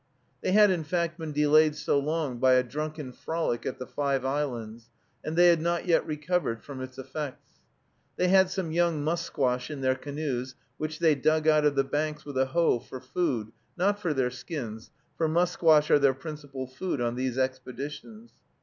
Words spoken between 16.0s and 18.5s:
principal food on these expeditions.